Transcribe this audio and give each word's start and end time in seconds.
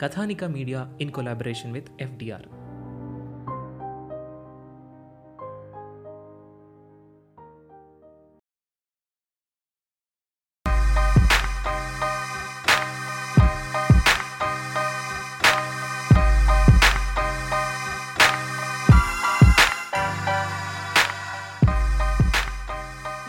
Kathanika 0.00 0.44
media 0.52 0.80
in 1.00 1.10
collaboration 1.10 1.72
with 1.72 1.90
FDR 2.00 2.46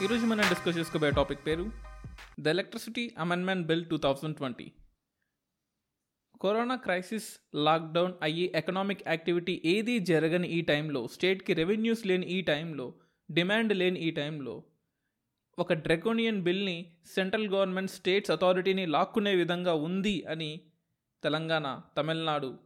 ఈరోజు 0.04 0.26
మనం 0.26 0.46
discuss 0.50 0.78
చేసుకోబోయే 0.78 1.12
టాపిక్ 1.12 1.44
పేరు 1.48 1.66
the 2.40 2.48
electricity 2.48 3.04
amendment 3.20 3.68
bill 3.68 3.84
two 3.86 3.98
thousand 3.98 4.38
twenty 4.38 4.68
corona 6.42 6.76
crisis 6.76 7.40
lockdown 7.56 8.14
అయ్యి 8.22 8.52
economic 8.56 9.08
activity 9.08 9.62
ఏదీ 9.66 10.00
జరగని 10.00 10.48
ఈ 10.48 10.62
టైంలో 10.62 11.08
స్టేట్కి 11.08 11.54
రెవెన్యూస్ 11.54 12.08
లేని 12.08 12.28
ఈ 12.28 12.42
టైంలో 12.42 12.94
డిమాండ్ 13.32 13.74
లేని 13.74 14.00
ఈ 14.00 14.12
టైంలో 14.12 14.64
ఒక 15.60 15.74
డ్రెకోనియన్ 15.74 16.44
బిల్ని 16.44 16.86
సెంట్రల్ 17.16 17.48
గవర్నమెంట్ 17.48 17.92
స్టేట్స్ 17.92 18.32
అథారిటీని 18.32 18.86
లాక్కునే 18.86 19.36
విధంగా 19.36 19.74
ఉంది 19.74 20.24
అని 20.28 20.62
Telangana 21.24 21.82
Tamil Nadu 21.98 22.60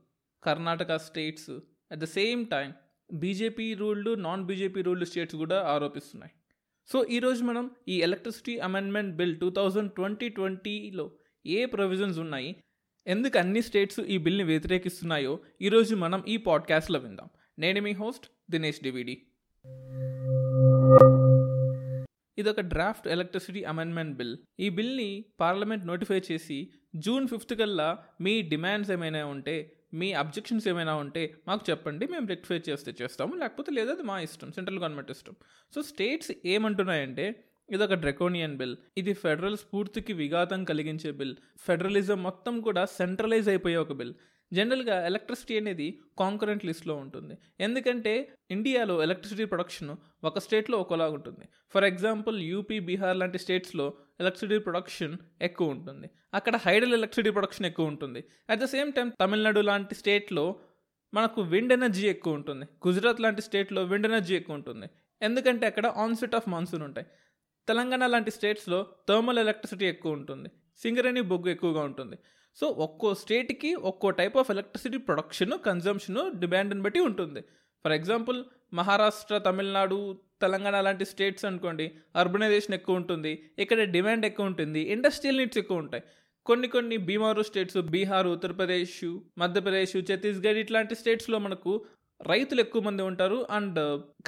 Karnataka 0.44 0.96
states 0.96 1.52
at 1.92 2.00
the 2.00 2.04
same 2.04 2.48
time 2.48 2.74
BJP 3.12 3.74
ruled 3.74 4.24
non 4.24 4.46
BJP 4.46 4.82
ruled 4.82 5.06
states 5.06 5.36
కూడా 5.36 5.68
ఆరోపిస్తున్నాయి. 5.68 6.34
సో 6.90 7.06
ఈరోజు 7.06 7.44
మనం 7.44 7.72
ఈ 7.88 8.02
electricity 8.02 8.58
amendment 8.58 9.16
bill 9.16 9.40
two 9.40 9.50
thousand 9.50 9.92
twenty 9.92 10.30
ట్వంటీలో 10.30 11.12
ఏ 11.48 11.66
ప్రొవిజన్స్ 11.66 12.20
ఉన్నాయి 12.20 12.58
ఎందుకు 13.08 13.40
అన్ని 13.40 13.62
స్టేట్స్ 13.62 14.00
ఈ 14.00 14.18
బిల్ని 14.18 14.44
వ్యతిరేకిస్తున్నాయో 14.44 15.40
ఈరోజు 15.62 15.96
మనం 15.96 16.24
ఈ 16.28 16.38
పాడ్కాస్ట్లో 16.38 17.00
విందాం. 17.00 17.30
నేను 17.60 17.82
మీ 17.82 17.92
హోస్ట్ 17.92 18.28
దినేష్ 18.52 18.84
డివిడి. 18.84 19.12
ఇది 22.38 22.50
ఒక 22.50 22.60
డ్రాఫ్ట్ 22.60 23.08
ఎలక్ట్రిసిటీ 23.08 23.64
అమెండ్మెంట్ 23.64 24.18
బిల్. 24.18 24.38
ఈ 24.60 24.70
బిల్ని 24.70 25.26
పార్లమెంట్ 25.40 25.86
నోటిఫై 25.86 26.22
చేసి 26.32 26.70
జూన్ 26.96 27.28
ఫిఫ్త్ 27.28 27.60
కల్లా 27.60 27.98
మీ 28.22 28.42
డిమాండ్స్ 28.42 28.92
ఏమైనా 28.92 29.26
ఉంటే 29.26 29.72
మీ 29.94 30.14
అబ్జెక్షన్స్ 30.14 30.68
ఏమైనా 30.68 30.96
ఉంటే 30.96 31.36
మాకు 31.48 31.66
చెప్పండి 31.70 32.08
మేము 32.08 32.28
రెక్టిఫై 32.28 32.72
చేస్తే 32.72 32.94
చేస్తాము. 33.02 33.36
లేకపోతే 33.36 33.72
లేదా 33.72 33.92
అది 33.92 34.04
మా 34.04 34.20
ఇష్టం 34.20 34.52
సెంట్రల్ 34.52 34.80
గవర్నమెంట్ 34.80 35.12
ఇష్టం. 35.12 35.34
సో 35.76 35.82
స్టేట్స్ 35.82 36.32
ఏమంటున్నాయంటే 36.46 37.44
ఇది 37.70 37.84
ఒక 37.84 37.94
డ్రెకోనియన్ 37.94 38.58
బిల్. 38.58 38.78
ఇది 38.98 39.14
ఫెడరల్ 39.14 39.58
స్ఫూర్తికి 39.58 40.14
విఘాతం 40.14 40.64
కలిగించే 40.64 41.12
బిల్. 41.12 41.36
ఫెడరలిజం 41.60 42.24
మొత్తం 42.24 42.62
కూడా 42.62 42.86
సెంట్రలైజ్ 42.86 43.50
అయిపోయే 43.50 43.76
ఒక 43.76 43.92
బిల్. 43.92 44.14
జనరల్గా 44.54 45.06
ఎలక్ట్రిసిటీ 45.06 45.58
అనేది 45.58 46.00
కాంకరెంట్ 46.20 46.66
లిస్ట్లో 46.66 46.96
ఉంటుంది. 46.96 47.38
ఎందుకంటే 47.60 48.34
ఇండియాలో 48.52 49.04
ఎలక్ట్రిసిటీ 49.04 49.46
ప్రొడక్షన్ 49.46 49.96
ఒక 50.24 50.40
స్టేట్లో 50.40 50.78
ఒకలా 50.78 51.10
ఉంటుంది. 51.10 51.46
ఫర్ 51.74 51.84
ఎగ్జాంపుల్ 51.84 52.42
యూపీ 52.42 52.80
బీహార్ 52.80 53.18
లాంటి 53.18 53.38
స్టేట్స్లో 53.38 53.94
ఎలక్ట్రిసిటీ 54.20 54.60
ప్రొడక్షన్ 54.60 55.18
ఎక్కువ 55.42 55.70
ఉంటుంది. 55.70 56.10
అక్కడ 56.34 56.56
హైడల్ 56.56 56.94
ఎలక్ట్రిసిటీ 56.94 57.30
ప్రొడక్షన్ 57.30 57.66
ఎక్కువ 57.66 57.86
ఉంటుంది. 57.86 58.24
At 58.50 58.60
the 58.60 58.66
same 58.66 58.94
time 58.94 59.10
Tamil Nadu 59.22 59.60
లాంటి 59.60 59.96
స్టేట్లో 59.96 60.60
మనకు 61.14 61.42
విండ్ 61.42 61.74
ఎనర్జీ 61.74 62.08
ఎక్కువ 62.08 62.34
ఉంటుంది. 62.34 62.66
గుజరాత్ 62.88 63.22
లాంటి 63.22 63.42
స్టేట్లో 63.42 63.84
విండ్ 63.84 64.08
ఎనర్జీ 64.08 64.36
ఎక్కువ 64.36 64.56
ఉంటుంది. 64.56 64.88
ఎందుకంటే 65.22 65.66
అక్కడ 65.66 65.86
ఆన్సెట్ 65.88 66.36
ఆఫ్ 66.36 66.50
మాన్సూన్ 66.50 66.84
ఉంటాయి. 66.84 67.08
తెలంగాణ 67.68 68.04
లాంటి 68.14 68.32
స్టేట్స్లో 68.36 68.80
థర్మల్ 69.10 69.40
ఎలక్ట్రిసిటీ 69.44 69.86
ఎక్కువ 69.94 70.18
ఉంటుంది 70.20 70.50
సింగరేణి 70.82 71.22
బొగ్గు 71.32 71.50
ఎక్కువగా 71.56 71.82
ఉంటుంది. 71.90 72.18
సో 72.58 72.66
ఒక్కో 72.86 73.10
స్టేట్కి 73.22 73.72
ఒక్కో 73.90 74.10
type 74.20 74.36
of 74.42 74.52
electricity 74.54 74.98
production 75.08 75.54
consumption 75.68 76.20
డిమాండ్ని 76.42 76.84
బట్టి 76.86 77.00
ఉంటుంది. 77.10 77.42
ఫర్ 77.86 77.96
ఎగ్జాంపుల్ 78.00 78.40
మహారాష్ట్ర 78.80 79.38
తమిళనాడు 79.48 79.98
తెలంగాణ 80.44 80.78
లాంటి 80.86 81.06
స్టేట్స్ 81.12 81.46
అనుకోండి 81.50 81.86
అర్బనైజేషన్ 82.22 82.76
ఎక్కువ 82.78 83.02
ఉంటుంది 83.02 83.32
ఇక్కడ 83.64 83.82
డిమాండ్ 83.96 84.26
ఎక్కువ 84.30 84.52
ఉంటుంది 84.52 84.82
ఇండస్ట్రియల్ 84.96 85.40
నీడ్స్ 85.42 85.60
ఎక్కువ 85.62 85.84
ఉంటాయి. 85.84 86.04
కొన్ని 86.46 86.68
కొన్ని 86.68 86.98
బీమారు 87.10 87.44
స్టేట్స్ 87.50 87.78
బీహార్ 87.94 88.28
ఉత్తరప్రదేశ్ 88.28 88.98
మధ్యప్రదేశ్ 89.44 89.96
ఛత్తీస్గఢ్ 90.10 90.60
ఇట్లాంటి 90.64 90.96
స్టేట్స్లో 91.02 91.38
మనకు 91.46 91.72
రైతులు 92.22 92.62
ఎక్కువ 92.66 92.82
మంది 92.88 93.04
ఉంటారు 93.12 93.38
అండ్ 93.58 93.80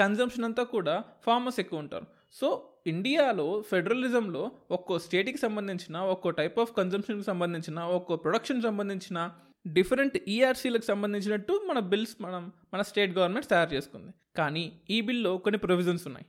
కన్జంప్షన్ 0.01 0.47
అంతా 0.47 0.63
కూడా 0.75 0.95
ఫార్మర్స్ 1.25 1.59
ఎక్కువ 1.63 1.83
ఉంటారు. 1.83 2.07
సో 2.33 2.47
ఇండియాలో 2.87 3.63
ఫెడరలిజంలో 3.69 4.51
ఒక్కో 4.71 4.99
స్టేట్కి 4.99 5.37
సంబంధించిన 5.37 5.97
ఒక్కో 5.97 6.29
టైప్ 6.29 6.59
ఆఫ్ 6.59 6.71
కన్జంప్షన్కి 6.77 7.25
సంబంధించిన 7.25 7.79
ఒక్కో 7.79 8.15
ప్రొడక్షన్ 8.15 8.61
సంబంధించిన 8.61 9.31
డిఫరెంట్ 9.67 10.17
ఈఆర్సీలకు 10.27 10.85
సంబంధించినట్టు 10.85 11.53
మన 11.69 11.79
బిల్స్ 11.79 12.15
మనం 12.21 12.43
మన 12.73 12.81
స్టేట్ 12.81 13.17
గవర్నమెంట్ 13.17 13.49
తయారు 13.49 13.71
చేసుకుంది. 13.73 14.11
కానీ 14.37 14.65
ఈ 14.89 15.01
బిల్లో 15.01 15.37
కొన్ని 15.37 15.57
ప్రొవిజన్స్ 15.57 16.07
ఉన్నాయి. 16.07 16.25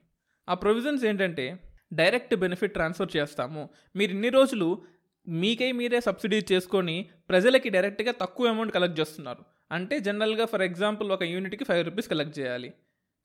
ఆ 0.48 0.54
ప్రొవిజన్స్ 0.54 1.04
ఏంటంటే 1.04 1.46
డైరెక్ట్ 1.92 2.34
బెనిఫిట్ 2.36 2.74
ట్రాన్స్ఫర్ 2.74 3.16
చేస్తాము. 3.16 3.68
మీరు 3.96 4.10
ఇన్ని 4.10 4.28
రోజులు 4.28 4.82
మీకై 5.28 5.72
మీరే 5.72 6.00
సబ్సిడీ 6.00 6.42
చేసుకొని 6.52 6.96
ప్రజలకి 7.28 7.68
డైరెక్ట్గా 7.68 8.12
తక్కువ 8.12 8.48
అమౌంట్ 8.48 8.74
కలెక్ట్ 8.74 9.00
చేస్తున్నారు. 9.00 9.42
అంటే 9.72 10.00
జనరల్గా 10.00 10.44
ఫర్ 10.44 10.62
ఎగ్జాంపుల్ 10.62 11.12
ఒక 11.12 11.22
యూనిట్కి 11.22 11.64
ఫైవ్ 11.64 11.84
రూపీస్ 11.84 12.08
కలెక్ట్ 12.08 12.38
చేయాలి. 12.38 12.72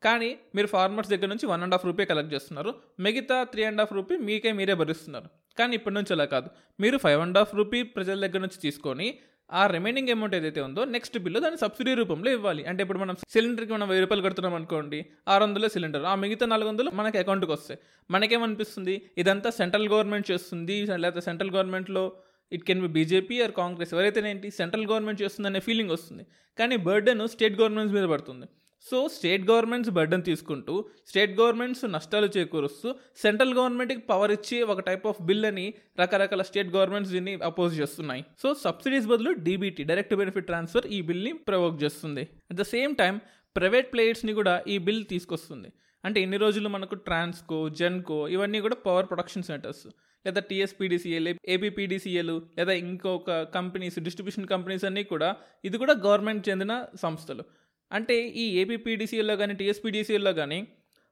కానీ 0.06 0.30
మీరు 0.56 0.68
ఫార్మర్స్ 0.68 1.12
దగ్గర 1.12 1.28
నుంచి 1.28 1.46
one 1.46 1.64
and 1.64 1.74
half 1.74 1.86
rupee 1.86 2.06
collect 2.06 2.34
చేస్తున్నారు. 2.34 2.74
మిగతా 3.00 3.44
త్రీ 3.44 3.64
అండ్ 3.64 3.80
హాఫ్ 3.80 3.94
రూపీ 3.94 4.18
మీకే 4.18 4.52
మీరే 4.52 4.74
భరిస్తున్నారు. 4.74 5.30
కానీ 5.60 5.76
ఇప్పటి 5.76 5.96
నుంచి 5.96 6.14
అలా 6.14 6.26
కాదు. 6.26 6.50
మీరు 6.80 6.98
ఫైవ్ 6.98 7.22
అండ్ 7.22 7.38
హాఫ్ 7.38 7.56
రూపీ 7.56 7.84
ప్రజల 7.84 8.28
దగ్గర 8.28 8.40
నుంచి 8.40 8.60
తీసుకొని 8.62 9.08
ఆ 9.52 9.68
రిమైనింగ్ 9.68 10.10
అమౌంట్ 10.10 10.36
ఏదైతే 10.36 10.62
ఉందో 10.62 10.86
నెక్స్ట్ 10.86 11.18
బిల్లు 11.20 11.40
దాన్ని 11.40 11.60
సబ్సిడీ 11.60 11.94
రూపంలో 11.94 12.32
ఇవ్వాలి. 12.32 12.64
అంటే 12.66 12.82
ఇప్పుడు 12.82 13.00
మనం 13.00 13.16
సిలిండర్కి 13.30 13.74
మనం 13.74 13.88
వెయ్యి 13.88 14.04
రూపాయలు 14.06 14.24
కడుతున్నాం 14.24 14.54
అనుకోండి 14.56 15.06
ఆరు 15.28 15.44
వందల 15.44 15.68
సిలిండర్ 15.68 16.04
ఆ 16.04 16.16
మిగతా 16.16 16.46
నాలుగు 16.46 16.70
వందలు 16.70 16.92
మనకి 16.92 17.18
అకౌంట్కి 17.18 17.52
వస్తాయి. 17.52 17.80
మనకేమనిపిస్తుంది? 18.12 19.02
ఇదంతా 19.18 19.50
సెంట్రల్ 19.50 19.90
గవర్నమెంట్ 19.90 20.32
చేస్తుంది 20.32 20.86
లేకపోతే 20.86 21.26
సెంట్రల్ 21.26 21.52
గవర్నమెంట్లో 21.52 22.14
it 22.52 22.64
can 22.64 22.82
be 22.82 22.88
BJP 22.88 23.42
or 23.42 23.52
Congress 23.52 23.94
ఎవరైతేనేంటి? 23.94 24.52
Central 24.52 24.88
government 24.88 25.22
చేస్తుందనే 25.22 25.60
ఫీలింగ్ 25.60 25.90
వస్తుంది. 25.90 26.26
కానీ 26.60 26.76
బర్డెన్ 26.76 27.28
స్టేట్ 27.28 27.60
గవర్నమెంట్స్ 27.60 27.96
మీద 27.96 28.06
పడుతుంది. 28.06 28.48
సో 28.90 28.98
స్టేట్ 29.16 29.44
గవర్నమెంట్స్ 29.50 29.92
బర్డన్ 29.98 30.24
తీసుకుంటూ 30.30 30.74
స్టేట్ 31.10 31.34
గవర్నమెంట్స్ 31.40 31.84
నష్టాలు 31.94 32.28
చేకూరుస్తూ 32.36 32.90
సెంట్రల్ 33.24 33.54
గవర్నమెంట్కి 33.60 34.02
పవర్ 34.10 34.32
ఇచ్చి 34.38 34.58
ఒక 34.72 34.82
టైప్ 34.90 35.06
ఆఫ్ 35.12 35.22
బిల్ 35.30 35.46
అని 35.52 35.66
రకరకాల 36.02 36.44
స్టేట్ 36.50 36.74
గవర్నమెంట్స్ 36.76 37.14
దీన్ని 37.16 37.34
అపోజ్ 37.50 37.74
చేస్తున్నాయి. 37.82 38.24
సో 38.42 38.50
సబ్సిడీస్ 38.66 39.08
బదులు 39.12 39.32
డీబీటీ 39.48 39.86
డైరెక్ట్ 39.92 40.16
బెనిఫిట్ 40.22 40.50
ట్రాన్స్ఫర్ 40.52 40.88
ఈ 40.98 41.00
బిల్ని 41.12 41.34
ప్రవోక్ 41.50 41.80
చేస్తుంది. 41.86 42.26
At 42.52 42.60
the 42.62 42.66
same 42.76 42.94
time 43.04 43.16
private 43.56 43.90
ప్లేయర్స్ని 43.96 44.36
కూడా 44.42 44.56
ఈ 44.74 44.78
బిల్ 44.88 45.04
తీసుకొస్తుంది. 45.14 45.72
అంటే 46.04 46.20
ఇన్ని 46.26 46.38
రోజులు 46.46 46.70
మనకు 46.76 46.96
ట్రాన్స్కో 47.08 47.58
జెన్కో 47.80 48.18
ఇవన్నీ 48.36 48.60
కూడా 48.66 48.78
పవర్ 48.88 49.08
ప్రొడక్షన్ 49.12 49.48
సెంటర్స్ 49.52 49.86
లేదా 50.26 50.42
టీఎస్పీడీసీఎల్ 50.50 51.30
ఏపీపీడీసీఎల్ 51.54 52.36
లేదా 52.58 52.74
ఇంకొక 52.84 53.32
కంపెనీస్ 53.56 53.98
డిస్ట్రిబ్యూషన్ 54.06 54.46
కంపెనీస్ 54.52 54.86
అన్నీ 54.90 55.04
కూడా 55.12 55.30
ఇది 55.68 55.78
కూడా 55.82 55.94
గవర్నమెంట్ 56.06 56.44
చెందిన 56.50 56.74
సంస్థలు. 57.04 57.44
అంటే 57.94 58.16
ఈ 58.44 58.46
ఏబిపిడిసిఎల్లో 58.62 59.36
కానీ 59.42 59.54
టీఎస్పీడీసీఎల్లో 59.54 60.34
కానీ 60.34 60.68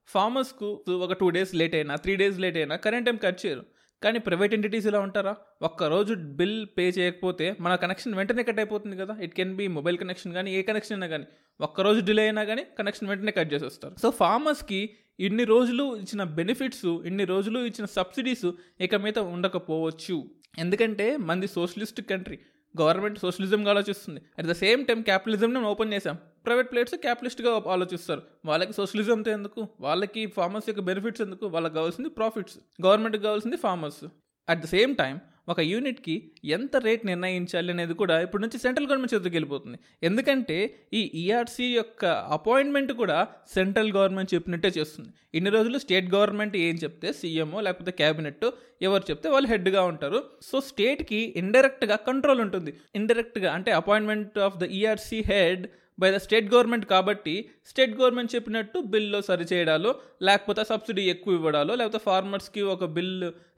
ఫార్మర్స్కు 0.08 0.70
ఒక 1.06 1.14
టూ 1.14 1.30
డేస్ 1.30 1.56
లేట్ 1.56 1.76
అయినా 1.76 1.96
త్రీ 1.96 2.16
డేస్ 2.16 2.40
లేట్ 2.40 2.58
అయినా 2.58 2.76
కరెంట్ 2.76 3.06
టైం 3.06 3.18
కట్ 3.26 3.46
చేయరు. 3.46 3.64
కానీ 4.04 4.20
ప్రైవేట్ 4.20 4.54
ఎంటిటీస్ 4.54 4.88
ఇలా 4.88 5.00
ఉంటారా? 5.00 5.36
ఒక్కరోజు 5.62 6.14
బిల్ 6.14 6.66
పే 6.78 6.90
చేయకపోతే 6.90 7.56
మన 7.60 7.76
కనెక్షన్ 7.76 8.16
వెంటనే 8.16 8.44
కట్ 8.44 8.60
అయిపోతుంది 8.60 8.96
కదా. 8.98 9.14
It 9.26 9.36
can 9.36 9.56
be 9.56 9.68
mobile 9.68 9.98
connection 9.98 10.34
కానీ 10.34 10.56
ఏ 10.58 10.62
కనెక్షన్ 10.62 10.96
అయినా 10.96 11.08
కానీ 11.08 11.26
ఒక్కరోజు 11.60 12.00
డిలే 12.00 12.24
అయినా 12.24 12.44
కానీ 12.44 12.64
కనెక్షన్ 12.80 13.10
వెంటనే 13.10 13.32
కట్ 13.32 13.54
చేసేస్తారు. 13.54 13.94
సో 14.02 14.10
ఫార్మర్స్కి 14.12 14.82
ఇన్ని 15.20 15.44
రోజులు 15.44 15.96
ఇచ్చిన 15.96 16.24
బెనిఫిట్స్ 16.24 16.86
ఇన్ని 16.86 17.26
రోజులు 17.26 17.60
ఇచ్చిన 17.60 17.86
సబ్సిడీస్ 17.86 18.48
ఇక 18.82 18.96
మీద 18.96 19.20
ఉండకపోవచ్చు. 19.20 20.18
ఎందుకంటే 20.58 21.18
మంది 21.18 21.48
సోషలిస్ట్ 21.48 22.02
కంట్రీ 22.02 22.40
గవర్నమెంట్ 22.82 23.20
సోషలిజంగా 23.20 23.70
ఆలోచిస్తుంది. 23.70 24.22
అట్ 24.40 24.48
ద 24.48 24.52
సేమ్ 24.52 24.86
టైం 24.86 25.02
క్యాపిటలిజంని 25.02 25.60
ఓపెన్ 25.60 25.94
చేసాం 25.94 26.18
ప్రైవేట్ 26.46 26.72
ప్లేయర్స్ 26.72 26.96
క్యాపిటలిస్ట్గా 26.96 27.64
ఆలోచిస్తారు. 27.68 28.22
వాళ్ళకి 28.46 28.74
సోషలిజంతో 28.74 29.32
ఎందుకు? 29.32 29.68
వాళ్ళకి 29.80 30.26
ఫార్మర్స్ 30.26 30.70
యొక్క 30.70 30.82
బెనిఫిట్స్ 30.82 31.22
ఎందుకు? 31.22 31.46
వాళ్ళకి 31.48 31.76
కావాల్సింది 31.76 32.10
ప్రాఫిట్స్. 32.10 32.58
గవర్నమెంట్కి 32.86 33.24
కావాల్సింది 33.24 33.58
farmers. 33.58 34.06
At 34.50 34.62
the 34.62 34.66
same 34.66 34.96
time 34.96 35.20
ఒక 35.50 35.60
యూనిట్కి 35.60 36.32
ఎంత 36.46 36.78
రేట్ 36.78 37.06
నిర్ణయించాలి 37.06 37.72
అనేది 37.72 37.94
కూడా 37.94 38.22
ఇప్పుడు 38.22 38.42
నుంచి 38.42 38.58
సెంట్రల్ 38.60 38.88
గవర్నమెంట్ 38.88 39.14
చేతికి 39.14 39.36
వెళ్ళిపోతుంది. 39.36 39.78
ఎందుకంటే 40.04 40.58
ఈ 40.94 41.12
ఈఆర్సీ 41.22 41.68
యొక్క 41.76 42.06
అపాయింట్మెంట్ 42.06 42.92
కూడా 42.92 43.28
సెంట్రల్ 43.54 43.92
గవర్నమెంట్ 43.92 44.34
చెప్పినట్టే 44.34 44.68
చేస్తుంది. 44.78 45.10
ఇన్ని 45.34 45.52
రోజులు 45.52 45.78
స్టేట్ 45.78 46.08
గవర్నమెంట్ 46.16 46.58
ఏం 46.58 46.76
చెప్తే 46.76 47.14
సీఎంఓ 47.14 47.62
లేకపోతే 47.62 47.92
క్యాబినెట్ 47.92 48.46
ఎవరు 48.82 49.04
చెప్తే 49.10 49.30
వాళ్ళు 49.30 49.50
హెడ్గా 49.50 49.84
ఉంటారు. 49.84 50.24
సో 50.42 50.62
స్టేట్కి 50.62 51.34
ఇండైరెక్ట్గా 51.36 51.96
కంట్రోల్ 51.96 52.42
ఉంటుంది. 52.42 52.74
ఇండైరెక్ట్గా 52.96 53.54
అంటే 53.54 53.72
appointment 53.72 54.40
of 54.40 54.58
the 54.58 54.64
ERC 54.64 55.24
head 55.32 55.68
by 56.02 56.10
the 56.16 56.20
state 56.26 56.48
government 56.54 56.86
కాబట్టి 56.94 57.34
స్టేట్ 57.70 57.94
గవర్నమెంట్ 58.00 58.34
చెప్పినట్టు 58.36 58.78
బిల్లో 58.94 59.20
సరిచేయడాలో 59.30 59.92
లేకపోతే 60.28 60.64
సబ్సిడీ 60.72 61.04
ఎక్కువ 61.14 61.38
ఇవ్వడాలో 61.40 61.76
లేకపోతే 61.80 62.02
ఫార్మర్స్కి 62.08 62.64
ఒక 62.74 62.86
బిల్ 62.98 63.14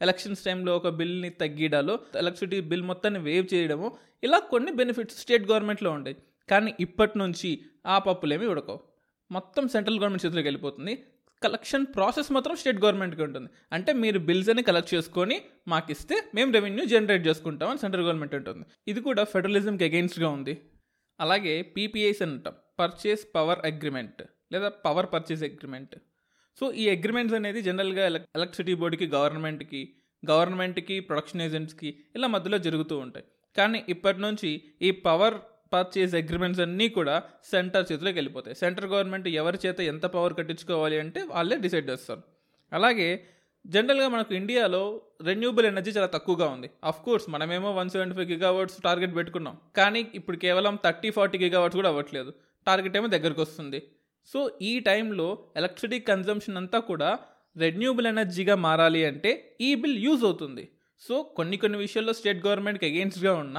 ఎలక్షన్స్ 0.08 0.44
టైంలో 0.48 0.74
ఒక 0.80 0.90
బిల్ని 1.00 1.32
తగ్గిడాలో 1.44 1.96
ఎలక్ట్రిసిటీ 2.22 2.60
బిల్ 2.72 2.86
మొత్తాన్ని 2.92 3.22
వేవ్ 3.30 3.48
చేయడము 3.54 3.90
ఇలా 4.28 4.40
కొన్ని 4.54 4.74
బెనిఫిట్స్ 4.82 5.22
స్టేట్ 5.24 5.48
గవర్నమెంట్లో 5.52 5.92
ఉంటాయి. 5.98 6.18
కానీ 6.50 6.72
ఇప్పటి 6.86 7.16
నుంచి 7.24 7.50
ఆ 7.94 7.98
పప్పులేమి 8.08 8.46
ఉడకవు. 8.54 8.80
మొత్తం 9.32 9.64
సెంట్రల్ 9.74 10.00
గవర్నమెంట్ 10.02 10.26
చేతిలోకి 10.26 10.48
వెళ్ళిపోతుంది. 10.50 10.94
కలెక్షన్ 11.42 11.86
ప్రాసెస్ 11.96 12.30
మాత్రం 12.36 12.56
స్టేట్ 12.60 12.80
గవర్నమెంట్కి 12.84 13.24
ఉంటుంది. 13.28 13.50
అంటే 13.76 13.92
మీరు 14.04 14.20
బిల్స్ 14.28 14.50
అని 14.54 14.62
కలెక్ట్ 14.68 14.92
చేసుకొని 14.96 15.38
మాకు 15.72 15.92
ఇస్తే 15.96 16.16
మేము 16.38 16.50
రెవెన్యూ 16.58 16.84
జనరేట్ 16.94 17.24
చేసుకుంటామని 17.28 17.82
సెంట్రల్ 17.84 18.06
గవర్నమెంట్ 18.08 18.36
ఉంటుంది 18.40 18.64
ఇది 18.92 19.02
కూడా 19.08 19.24
ఫెడరలిజంకి 19.34 19.86
అగెయిన్స్ట్గా 19.90 20.30
ఉంది. 20.38 20.54
అలాగే 21.20 21.62
పీపీఐస్ 21.62 22.22
అంటాం. 22.22 22.56
పర్చేస్ 22.80 23.24
పవర్ 23.36 23.60
అగ్రిమెంట్ 23.66 24.22
లేదా 24.52 24.70
పవర్ 24.70 25.08
పర్చేస్ 25.14 25.44
అగ్రిమెంట్ 25.44 25.96
సో 26.60 26.72
ఈ 26.72 26.90
అగ్రిమెంట్స్ 26.90 27.36
అనేది 27.36 27.62
జనరల్గా 27.62 28.06
ఎలక్ 28.06 28.26
ఎలక్ట్రిసిటీ 28.36 28.74
బోర్డుకి 28.74 29.08
గవర్నమెంట్కి 29.08 29.82
గవర్నమెంట్కి 30.24 31.00
ప్రొడక్షన్ 31.00 31.42
ఏజెంట్స్కి 31.42 31.90
ఇలా 32.16 32.28
మధ్యలో 32.28 32.58
జరుగుతూ 32.58 32.98
ఉంటాయి. 32.98 33.26
కానీ 33.58 33.86
ఇప్పటి 33.90 34.22
నుంచి 34.22 34.64
ఈ 34.82 34.92
పవర్ 34.92 35.36
పర్చేస్ 35.74 36.16
అగ్రిమెంట్స్ 36.16 36.62
అన్నీ 36.62 36.90
కూడా 36.90 37.24
సెంటర్ 37.52 37.86
చేతిలోకి 37.92 38.18
వెళ్ళిపోతాయి. 38.18 38.56
సెంట్రల్ 38.56 38.92
గవర్నమెంట్ 38.92 39.28
ఎవరి 39.28 39.60
చేత 39.66 39.80
ఎంత 39.82 40.06
పవర్ 40.06 40.34
కట్టించుకోవాలి 40.34 41.00
అంటే 41.00 41.24
వాళ్ళే 41.24 41.58
డిసైడ్ 41.58 41.90
చేస్తారు. 41.90 42.24
అలాగే 42.72 43.28
జనరల్గా 43.66 44.08
మనకు 44.14 44.34
ఇండియాలో 44.40 44.82
రెన్యూబుల్ 45.28 45.66
ఎనర్జీ 45.66 45.92
చాలా 45.98 46.08
తక్కువగా 46.16 46.48
ఉంది. 46.56 46.68
అఫ్ 46.90 47.02
కోర్స్ 47.06 47.26
మనమేమో 47.34 47.70
one 47.78 47.92
seventy 47.94 48.16
five 48.18 48.28
gigawatts 48.32 48.78
target 48.88 49.14
పెట్టుకున్నాం. 49.18 49.56
కానీ 49.78 50.02
ఇప్పుడు 50.20 50.38
కేవలం 50.38 50.74
థర్టీ 50.86 51.10
ఫార్టీ 51.18 51.38
గిగావర్డ్స్ 51.44 51.78
కూడా 51.80 51.90
అవ్వట్లేదు. 51.90 52.32
టార్గెట్ 52.68 52.98
ఏమో 53.00 53.08
దగ్గరకు 53.16 53.42
వస్తుంది. 53.46 53.80
సో 54.32 54.40
ఈ 54.62 54.74
టైంలో 54.80 55.28
ఎలక్ట్రిసిటీ 55.60 56.00
కన్జంప్షన్ 56.12 56.60
అంతా 56.62 56.80
కూడా 56.90 57.10
రెన్యూబుల్ 57.56 58.08
ఎనర్జీగా 58.14 58.56
మారాలి 58.66 59.02
అంటే 59.06 59.32
ఈ 59.62 59.72
బిల్ 59.82 59.98
యూజ్ 60.06 60.24
అవుతుంది. 60.30 60.64
సో 61.02 61.16
కొన్ని 61.38 61.58
కొన్ని 61.64 61.78
విషయాల్లో 61.86 62.14
స్టేట్ 62.20 62.46
గవర్నమెంట్కి 62.46 62.86
అగెయిన్స్ట్గా 62.92 63.34
ఉన్న 63.44 63.58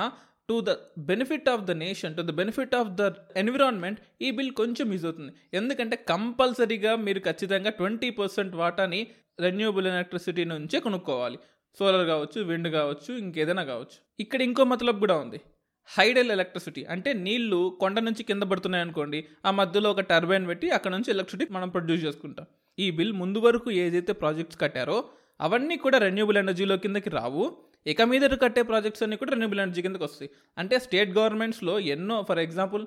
to 0.51 0.57
the 0.69 0.71
benefit 1.11 1.49
of 1.53 1.63
the 1.69 1.73
nation 1.83 2.15
to 2.17 2.23
the 2.29 2.33
benefit 2.41 2.75
of 2.81 2.91
the 3.01 3.05
environment 3.43 3.99
ఈ 4.27 4.31
బిల్ 4.39 4.51
కొంచెం 4.61 4.87
యూజ్ 4.95 5.07
అవుతుంది. 5.09 5.33
ఎందుకంటే 5.59 5.97
కంపల్సరీగా 6.13 6.93
మీరు 7.07 7.21
ఖచ్చితంగా 7.29 7.71
ట్వంటీ 7.79 8.11
పర్సెంట్ 8.19 8.55
వాటాని 8.61 9.01
రెన్యూబుల్ 9.45 9.87
ఎలక్ట్రిసిటీ 9.93 10.45
నుంచే 10.53 10.79
కొనుక్కోవాలి. 10.87 11.39
సోలార్ 11.79 12.07
కావచ్చు 12.13 12.39
విండ్ 12.51 12.69
కావచ్చు 12.79 13.11
ఇంకేదైనా 13.23 13.65
కావచ్చు. 13.73 13.97
ఇక్కడ 14.25 14.41
ఇంకో 14.49 14.65
మతలబ్ 14.73 15.01
కూడా 15.05 15.17
ఉంది. 15.25 15.41
హైడల్ 15.89 16.31
ఎలక్ట్రిసిటీ 16.35 16.83
అంటే 16.93 17.11
నీళ్ళు 17.25 17.59
కొండ 17.81 17.99
నుంచి 18.09 18.23
కింద 18.29 18.45
పడుతున్నాయి 18.51 18.85
అనుకోండి 18.85 19.19
ఆ 19.49 19.51
మధ్యలో 19.61 19.89
ఒక 19.95 20.03
టర్బైన్ 20.13 20.47
పెట్టి 20.51 20.67
అక్కడ 20.77 20.93
నుంచి 20.97 21.11
ఎలక్ట్రిసిటీ 21.15 21.47
మనం 21.57 21.69
ప్రొడ్యూస్ 21.75 22.03
చేసుకుంటాం. 22.07 22.47
ఈ 22.79 22.87
బిల్ 22.99 23.13
ముందు 23.23 23.39
వరకు 23.47 23.69
ఏదైతే 23.85 24.13
ప్రాజెక్ట్స్ 24.23 24.61
కట్టారో 24.63 24.99
అవన్నీ 25.41 25.77
కూడా 25.85 25.99
రెన్యూబుల్ 26.07 26.39
ఎనర్జీలో 26.45 26.77
కిందకి 26.85 27.11
రావు. 27.19 27.45
ఇక 27.87 28.03
మీద 28.13 28.35
కట్టే 28.45 28.63
ప్రాజెక్ట్స్ 28.73 29.03
అన్నీ 29.07 29.17
కూడా 29.23 29.33
రెన్యూబుల్ 29.35 29.61
ఎనర్జీ 29.65 29.83
కిందకు 29.87 30.05
వస్తాయి. 30.09 30.31
అంటే 30.59 30.79
స్టేట్ 30.85 31.11
గవర్నమెంట్స్లో 31.19 31.75
ఎన్నో 31.95 32.19
ఫర్ 32.29 32.43
ఎగ్జాంపుల్ 32.47 32.85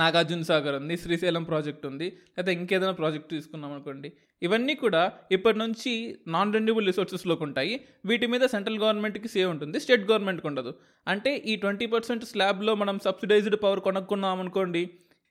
నాగార్జున 0.00 0.42
సాగర్ 0.48 0.74
ఉంది 0.78 0.94
శ్రీశైలం 1.02 1.44
ప్రాజెక్ట్ 1.44 1.84
ఉంది 1.88 2.06
లేదా 2.36 2.50
ఇంకేదైనా 2.56 2.94
ప్రాజెక్ట్ 2.98 3.30
తీసుకున్నాం 3.34 3.70
అనుకోండి. 3.76 4.08
ఇవన్నీ 4.42 4.74
కూడా 4.82 5.00
ఇప్పటి 5.36 5.58
నుంచి 5.58 5.92
నాన్ 6.34 6.52
రెన్యూబుల్ 6.56 6.86
రిసోర్సెస్లోకి 6.90 7.42
ఉంటాయి. 7.48 7.74
వీటి 8.06 8.26
మీద 8.26 8.44
సెంట్రల్ 8.54 8.78
గవర్నమెంట్కి 8.84 9.28
సేవ్ 9.34 9.48
ఉంటుంది 9.50 9.80
స్టేట్ 9.84 10.04
గవర్నమెంట్కి 10.10 10.46
ఉండదు. 10.50 10.72
అంటే 11.12 11.32
ఈ 11.52 11.56
ట్వంటీ 11.56 11.88
పర్సెంట్ 11.94 12.24
స్లాబ్లో 12.32 12.74
మనం 12.82 12.98
సబ్సిడైజ్డ్ 13.06 13.58
పవర్ 13.64 13.82
కొనుక్కున్నాం 13.88 14.40
అనుకోండి 14.44 14.82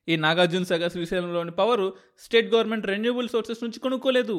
ఈ 0.08 0.16
Nagarjuna 0.26 0.64
Sagar 0.64 0.92
శ్రీశైలంలోని 0.92 1.52
power 1.62 1.86
state 2.26 2.54
government 2.56 2.86
renewable 2.94 3.30
sources 3.30 3.64
నుంచి 3.64 3.80
కొనుక్కోలేదు. 3.80 4.38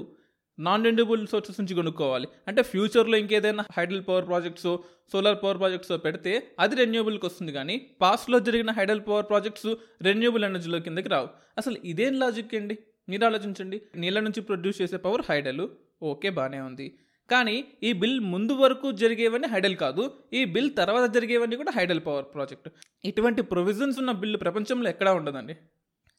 నాన్ 0.58 0.84
రెన్యూబుల్ 0.84 1.26
సోర్సెస్ 1.26 1.60
నుంచి 1.60 1.74
కొనుక్కోవాలి. 1.74 2.28
అంటే 2.48 2.62
ఫ్యూచర్లో 2.62 3.16
ఇంకేదైనా 3.16 3.64
hydel 3.76 4.02
power 4.08 4.26
projects 4.26 4.70
solar 5.12 5.38
power 5.42 5.58
projects 5.58 5.92
పెడితే 6.04 6.32
అది 6.58 6.76
రెన్యూబుల్కి 6.76 7.26
వస్తుంది 7.26 7.52
కానీ 7.52 7.76
పాస్ట్లో 8.00 8.40
జరిగిన 8.40 8.70
హైడల్ 8.70 9.00
పవర్ 9.08 9.26
ప్రాజెక్ట్స్ 9.28 9.70
రెన్యూబుల్ 10.02 10.44
ఎనర్జీలో 10.44 10.80
కిందకి 10.80 11.08
రావు. 11.08 11.28
అసలు 11.58 11.76
ఇదేం 11.84 12.18
లాజిక్ 12.18 12.54
అండి? 12.54 12.78
మీరు 13.08 13.24
ఆలోచించండి. 13.24 13.80
నీళ్ళ 13.96 14.20
నుంచి 14.20 14.40
ప్రొడ్యూస్ 14.40 14.82
చేసే 14.82 14.96
పవర్ 14.96 15.22
హైడల్ 15.30 15.68
ఓకే 16.02 16.30
బాగానే 16.30 16.60
ఉంది. 16.60 16.98
కానీ 17.30 17.64
ఈ 17.82 17.92
బిల్ 17.92 18.20
ముందు 18.20 18.52
వరకు 18.52 18.92
జరిగేవన్నీ 18.92 19.48
హైడల్ 19.48 19.76
కాదు. 19.76 20.12
ఈ 20.32 20.44
బిల్ 20.44 20.70
తర్వాత 20.76 21.14
జరిగేవన్నీ 21.14 21.56
కూడా 21.56 21.72
హైడల్ 21.76 22.00
పవర్ 22.06 22.24
ప్రాజెక్ట్ 22.34 22.68
ఇటువంటి 23.04 23.42
ప్రొవిజన్స్ 23.42 23.98
ఉన్న 23.98 24.12
బిల్లు 24.12 24.38
ప్రపంచంలో 24.38 24.88
ఎక్కడా 24.88 25.12
ఉండదండి. 25.14 25.56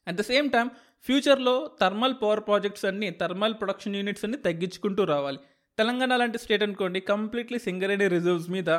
అట్ 0.06 0.16
ద 0.16 0.20
సేమ్ 0.20 0.50
టైం 0.50 0.66
ఫ్యూచర్లో 1.06 1.54
థర్మల్ 1.80 2.14
పవర్ 2.22 2.42
ప్రాజెక్ట్స్ 2.48 2.84
అన్ని 2.84 3.08
థర్మల్ 3.20 3.54
ప్రొడక్షన్ 3.54 3.96
యూనిట్స్ 3.96 4.24
అన్ని 4.24 4.38
తగ్గించుకుంటూ 4.38 5.04
రావాలి. 5.04 5.38
తెలంగాణ 5.78 6.16
లాంటి 6.16 6.38
స్టేట్ 6.38 6.62
అనుకోండి 6.62 7.00
కంప్లీట్లీ 7.12 7.58
సింగరేణి 7.58 8.08
రిజర్వ్స్ 8.08 8.50
మీద 8.50 8.70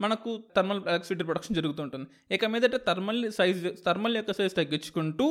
మనకు 0.00 0.30
థర్మల్ 0.56 0.80
ఎలక్ట్రిసిటీ 0.88 1.24
ప్రొడక్షన్ 1.24 1.56
జరుగుతుంటుంది. 1.56 2.06
ఇక 2.34 2.44
మీదట 2.44 2.76
థర్మల్ 2.86 3.20
సైజ్ 3.32 3.84
థర్మల్ 3.86 4.16
యొక్క 4.16 4.32
సైజ్ 4.32 4.54
తగ్గించుకుంటూ 4.54 5.26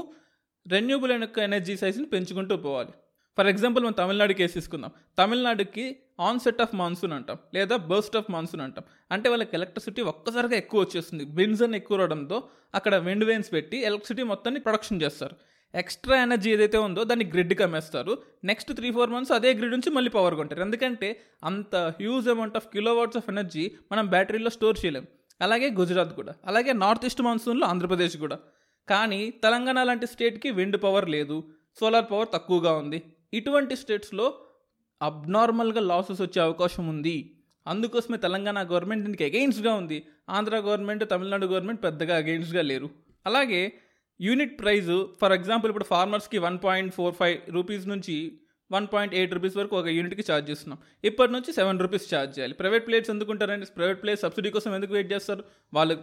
రెన్యూబుల్ 0.65 1.11
యొక్క 1.11 1.39
ఎనర్జీ 1.39 1.77
సైజ్ని 1.77 2.05
పెంచుకుంటూ 2.05 2.57
పోవాలి. 2.57 2.93
ఫర్ 3.37 3.47
ఎగ్జాంపుల్ 3.47 3.83
మనం 3.83 3.93
తమిళనాడు 3.93 4.33
కేసు 4.33 4.53
తీసుకుందాం. 4.53 4.91
తమిళనాడుకి 5.17 5.95
ఆన్సెట్ 6.19 6.61
ఆఫ్ 6.61 6.75
మాన్సూన్ 6.75 7.13
అంటాం 7.13 7.37
లేదా 7.53 7.75
బర్స్ట్ 7.75 8.17
ఆఫ్ 8.17 8.31
మాన్సూన్ 8.31 8.61
అంటాం. 8.61 8.83
అంటే 9.11 9.29
వాళ్ళకి 9.29 9.49
ఎలక్ట్రిసిటీ 9.53 10.01
ఒక్కసారిగా 10.01 10.55
ఎక్కువ 10.55 10.81
వచ్చేస్తుంది. 10.81 11.25
బెన్జన్ 11.25 11.75
ఎక్కువ 11.75 11.97
రావడంతో 11.97 12.43
అక్కడ 12.75 12.95
విండ్ 12.95 13.23
వేన్స్ 13.23 13.53
పెట్టి 13.53 13.77
ఎలక్ట్రిసిటీ 13.77 14.23
మొత్తాన్ని 14.23 14.61
ప్రొడక్షన్ 14.61 15.01
చేస్తారు. 15.01 15.35
ఎక్స్ట్రా 15.75 16.21
ఎనర్జీ 16.21 16.53
ఏదైతే 16.53 16.77
ఉందో 16.77 17.03
దాన్ని 17.03 17.25
గ్రిడ్కి 17.25 17.63
అమ్మేస్తారు. 17.63 18.17
నెక్స్ట్ 18.43 18.73
త్రీ 18.73 18.91
ఫోర్ 18.91 19.09
మంత్స్ 19.09 19.31
అదే 19.31 19.53
గ్రిడ్ 19.53 19.71
నుంచి 19.71 19.89
మళ్ళీ 19.89 20.09
పవర్ 20.09 20.35
కొంటారు. 20.35 20.61
ఎందుకంటే 20.61 21.21
అంత 21.43 21.75
huge 21.75 22.29
amount 22.29 22.55
of 22.55 22.67
kilo 22.67 22.95
watts 22.95 23.17
of 23.17 23.29
energy 23.29 23.71
మనం 23.91 24.07
బ్యాటరీలో 24.07 24.49
స్టోర్ 24.49 24.77
చేయలేం. 24.85 25.07
అలాగే 25.41 25.69
గుజరాత్ 25.69 26.13
కూడా 26.15 26.33
అలాగే 26.45 26.73
నార్త్ 26.73 27.05
ఈస్ట్ 27.05 27.21
మాన్సూన్లో 27.21 27.67
ఆంధ్రప్రదేశ్ 27.67 28.17
కూడా. 28.17 28.39
కానీ 28.89 29.29
తెలంగాణ 29.29 29.83
లాంటి 29.83 30.07
స్టేట్కి 30.07 30.51
విండ్ 30.51 30.83
పవర్ 30.83 31.09
లేదు 31.09 31.43
సోలార్ 31.79 32.05
పవర్ 32.11 32.27
తక్కువగా 32.33 32.73
ఉంది. 32.73 33.03
ఇటువంటి 33.33 33.75
స్టేట్స్లో 33.75 34.33
అబ్నార్మల్గా 35.01 35.81
లాసెస్ 35.81 36.21
వచ్చే 36.21 36.41
అవకాశం 36.41 36.87
ఉంది. 36.87 37.35
అందుకోసమే 37.67 38.17
తెలంగాణ 38.17 38.61
గవర్నమెంట్ 38.61 39.03
దీనికి 39.05 39.23
అగెయిన్స్ట్గా 39.23 39.73
ఉంది. 39.73 40.03
ఆంధ్ర 40.29 40.57
గవర్నమెంట్ 40.57 41.09
తమిళనాడు 41.09 41.45
గవర్నమెంట్ 41.45 41.83
పెద్దగా 41.83 42.17
అగెయిన్స్ట్గా 42.17 42.61
లేరు. 42.61 42.89
అలాగే 43.25 43.73
యూనిట్ 44.21 44.59
ప్రైజ్ 44.59 45.05
ఫర్ 45.21 45.31
ఎగ్జాంపుల్ 45.31 45.69
ఇప్పుడు 45.69 45.83
ఫార్మర్స్కి 45.83 46.37
one 46.37 46.59
point 46.63 46.93
four 46.93 47.15
five 47.15 47.51
rupees 47.51 47.87
నుంచి 47.87 48.40
వన్ 48.71 48.87
పాయింట్ 48.93 49.15
ఎయిట్ 49.15 49.33
రూపీస్ 49.33 49.57
వరకు 49.57 49.75
ఒక 49.79 49.87
యూనిట్కి 49.97 50.25
ఛార్జ్ 50.31 50.49
చేస్తున్నాం. 50.51 50.79
ఇప్పటి 51.03 51.31
నుంచి 51.31 51.53
సెవెన్ 51.53 51.79
రూపీస్ 51.79 52.05
ఛార్జ్ 52.13 52.33
చేయాలి. 52.39 52.53
ప్రైవేట్ 52.53 52.87
ప్లేట్స్ 52.87 53.11
ఎందుకుంటారండి? 53.15 53.67
ప్రైవేట్ 53.77 54.01
ప్లేయర్స్ 54.03 54.21
సబ్సిడీ 54.21 54.49
కోసం 54.49 54.75
ఎందుకు 54.75 54.93
వెయిట్ 54.93 55.13
చేస్తారు? 55.13 55.43
వాళ్ళు 55.73 55.97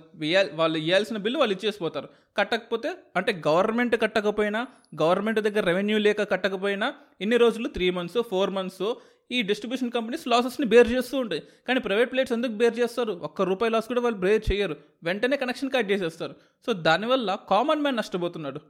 వాళ్ళు 0.61 0.79
ఇవ్వాల్సిన 0.79 1.17
బిల్లు 1.17 1.39
వాళ్ళు 1.39 1.57
ఇచ్చేసిపోతారు. 1.57 2.09
కట్టకపోతే 2.37 2.91
అంటే 3.17 3.43
గవర్నమెంట్ 3.49 3.97
కట్టకపోయినా 4.03 4.67
గవర్నమెంట్ 5.03 5.41
దగ్గర 5.41 5.65
రెవెన్యూ 5.65 5.99
లేక 5.99 6.31
కట్టకపోయినా 6.31 6.89
ఇన్ని 7.21 7.37
రోజులు 7.37 7.69
త్రీ 7.69 7.91
మంత్స్ 7.91 8.19
ఫోర్ 8.31 8.51
మంత్స్ 8.51 8.89
ఈ 9.37 9.39
డిస్ట్రిబ్యూషన్ 9.49 9.91
కంపెనీస్ 9.95 10.23
లాసెస్ని 10.29 10.67
బేర్ 10.67 10.89
చేస్తూ 10.93 11.19
ఉంటాయి. 11.19 11.43
కానీ 11.69 11.81
ప్రైవేట్ 11.81 12.13
ప్లేట్స్ 12.13 12.33
ఎందుకు 12.33 12.53
బేర్ 12.53 12.79
చేస్తారు? 12.79 13.13
ఒక్క 13.13 13.43
రూపాయి 13.43 13.73
లాస్ 13.73 13.89
కూడా 13.89 14.01
వాళ్ళు 14.01 14.19
బేర్ 14.19 14.43
చేయరు. 14.53 14.77
వెంటనే 15.03 15.37
కనెక్షన్ 15.37 15.71
కట్ 15.75 15.91
చేసేస్తారు. 15.91 16.35
సో 16.67 16.73
దానివల్ల 16.73 17.39
కామన్ 17.51 17.83
మ్యాన్ 17.83 17.97
నష్టపోతున్నాడు. 17.97 18.61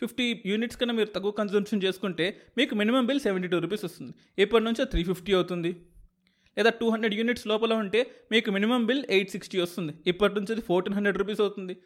ఫిఫ్టీ 0.00 0.42
యూనిట్స్ 0.46 0.76
కన్నా 0.76 0.94
మీరు 0.94 1.08
తక్కువ 1.08 1.30
కన్సంప్షన్ 1.30 1.82
చేసుకుంటే 1.82 2.40
మీకు 2.58 2.74
minimum 2.74 3.06
bill 3.06 3.20
seventy 3.20 3.48
two 3.48 3.58
rupees 3.58 3.84
వస్తుంది. 3.84 4.12
ఎప్పటి 4.38 4.64
నుంచో 4.64 4.84
త్రీ 4.84 5.04
ఫిఫ్టీ 5.04 5.32
అవుతుంది. 5.32 5.76
లేదా 6.58 6.70
టూ 6.70 6.88
హండ్రెడ్ 6.90 7.14
యూనిట్స్ 7.14 7.46
లోపల 7.46 7.72
ఉంటే 7.72 8.06
మీకు 8.32 8.50
మినిమం 8.50 8.86
బిల్ 8.86 9.04
ఎయిట్ 9.10 9.30
సిక్స్టీ 9.30 9.60
వస్తుంది. 9.60 9.92
ఇప్పటి 10.06 10.34
నుంచి 10.34 10.52
అది 10.52 10.60
ఫోర్టీన్ 10.60 10.94
హండ్రెడ్ 10.94 11.18
రూపీస్ 11.18 11.40
అవుతుంది. 11.40 11.76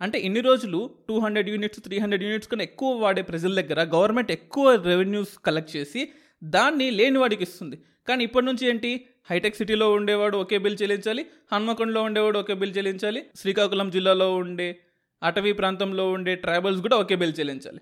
అంటే 0.00 0.18
ఇన్ని 0.18 0.40
రోజులు 0.40 0.90
two 1.08 1.18
hundred 1.18 1.48
units 1.48 1.80
three 1.80 1.98
hundred 1.98 2.24
units 2.24 2.48
కన్నా 2.48 2.62
ఎక్కువ 2.62 2.90
వాడే 2.96 3.22
ప్రజల 3.22 3.60
దగ్గర 3.60 3.82
గవర్నమెంట్ 3.82 4.30
ఎక్కువ 4.30 4.74
రెవెన్యూస్ 4.74 5.38
కలెక్ట్ 5.46 5.76
చేసి 5.76 6.08
దాన్ని 6.44 6.90
లేని 6.90 7.18
వాడికి 7.18 7.42
ఇస్తుంది. 7.42 7.76
కానీ 8.08 8.24
ఇప్పటి 8.24 8.46
నుంచి 8.46 8.68
ఏంటి? 8.68 9.06
హైటెక్ 9.30 9.56
సిటీలో 9.56 9.92
ఉండేవాడు 9.92 10.36
ఒకే 10.36 10.58
బిల్ 10.58 10.76
చెల్లించాలి 10.82 11.26
హన్మకొండలో 11.52 12.02
ఉండేవాడు 12.02 12.38
ఒకే 12.38 12.54
బిల్ 12.54 12.76
చెల్లించాలి 12.76 13.22
శ్రీకాకుళం 13.36 13.90
జిల్లాలో 13.90 14.36
ఉండే 14.36 14.68
అటవీ 15.22 15.52
ప్రాంతంలో 15.52 16.10
ఉండే 16.10 16.34
ట్రైబల్స్ 16.34 16.80
కూడా 16.80 16.96
ఒకే 16.96 17.16
బిల్ 17.16 17.34
చెల్లించాలి. 17.40 17.80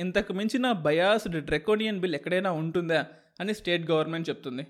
ఇంతకు 0.00 0.32
మించిన 0.32 0.72
బయాస్డ్ 0.72 1.44
డ్రెకోనియన్ 1.44 2.00
బిల్ 2.00 2.14
ఎక్కడైనా 2.14 2.50
ఉంటుందా 2.52 3.06
అని 3.40 3.54
స్టేట్ 3.54 3.90
గవర్నమెంట్ 3.90 4.28
చెప్తుంది. 4.28 4.66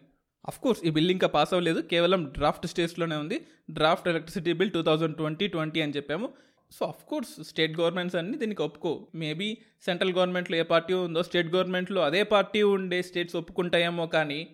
అఫ్ 0.48 0.60
కోర్స్ 0.60 0.84
ఈ 0.84 0.90
బిల్ 0.90 1.10
ఇంకా 1.10 1.26
పాస్ 1.26 1.52
అవ్వలేదు. 1.52 1.80
కేవలం 1.80 2.24
డ్రాఫ్ట్ 2.24 2.66
స్టేజ్లోనే 2.66 3.16
ఉంది. 3.16 3.46
Draft 3.70 4.08
electricity 4.08 4.52
bill 4.52 4.70
two 4.70 4.82
thousand 4.82 5.16
twenty 5.16 5.46
twenty 5.46 5.80
అని 5.80 5.92
చెప్పాము. 5.96 6.32
So 6.72 6.86
of 6.86 7.04
course 7.04 7.42
state 7.44 7.80
governments 7.80 8.16
అన్ని 8.16 8.38
దీనికి 8.38 8.62
ఒప్పుకో. 8.62 9.08
మేబీ 9.14 9.58
సెంట్రల్ 9.84 10.12
గవర్నమెంట్లో 10.12 10.56
ఏ 10.56 10.62
పార్టీ 10.62 10.94
ఉందో 10.94 11.22
స్టేట్ 11.22 11.54
గవర్నమెంట్లో 11.54 12.02
అదే 12.02 12.22
పార్టీ 12.22 12.62
ఉండే 12.62 13.02
స్టేట్స్ 13.02 13.36
ఒప్పుకుంటాయేమో 13.36 14.06
కానీ 14.06 14.46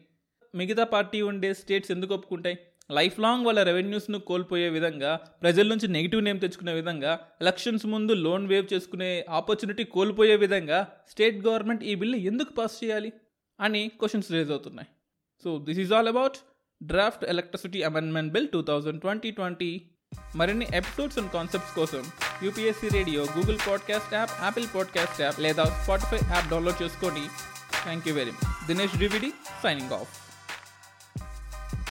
మిగతా 0.55 0.85
పార్టీ 0.85 1.21
ఉండే 1.21 1.55
స్టేట్స్ 1.55 1.91
ఎందుకు 1.91 2.15
ఒప్పుకుంటాయి? 2.15 2.59
లైఫ్ 2.93 3.21
లాంగ్ 3.21 3.47
వాళ్ళ 3.47 3.63
రెవెన్యూస్ను 3.63 4.19
కోల్పోయే 4.19 4.69
విధంగా 4.69 5.17
ప్రజల 5.17 5.67
నుంచి 5.69 5.89
నెగిటివ్ 5.89 6.23
నేమ్ 6.23 6.41
తెచ్చుకునే 6.41 6.73
విధంగా 6.73 7.19
ఎలక్షన్స్ 7.41 7.87
ముందు 7.87 8.13
లోన్ 8.13 8.47
వేవ్ 8.47 8.75
చేసుకునే 8.75 9.27
ఆపర్చునిటీ 9.31 9.85
కోల్పోయే 9.85 10.37
విధంగా 10.37 10.87
స్టేట్ 11.09 11.47
గవర్నమెంట్ 11.47 11.85
ఈ 11.85 11.95
బిల్లు 11.95 12.17
ఎందుకు 12.17 12.53
పాస్ 12.53 12.85
చేయాలి 12.85 13.13
అని 13.61 13.89
క్వశ్చన్స్ 13.89 14.33
రేజ్ 14.33 14.51
అవుతున్నాయి. 14.51 14.89
So 15.45 15.59
this 15.59 15.79
is 15.79 15.93
all 15.93 16.09
about 16.09 16.37
draft 16.83 17.25
electricity 17.25 17.83
amendment 17.83 18.33
bill 18.33 18.49
two 18.49 18.63
thousand 18.63 19.01
twenty 19.01 19.31
twenty 19.31 19.83
మరిన్ని 20.37 20.67
ఎపిసోడ్స్ 20.75 21.19
అండ్ 21.19 21.31
కాన్సెప్ట్స్ 21.31 21.75
కోసం 21.75 22.05
UPSC 22.43 22.89
radio 22.89 23.23
Google 23.23 23.59
podcast 23.69 24.15
app 24.15 24.31
Apple 24.43 24.67
podcast 24.75 25.21
app 25.21 25.41
లేదా 25.41 25.65
స్పాటిఫై 25.65 26.21
యాప్ 26.35 26.51
డౌన్లోడ్ 26.51 26.83
చేసుకోండి 26.83 27.25
thank 27.83 28.09
you 28.09 28.15
very 28.15 28.31
much 28.31 28.67
Dinesh 28.67 28.99
Dwivedi 28.99 29.33
signing 29.63 29.91
off 29.91 30.32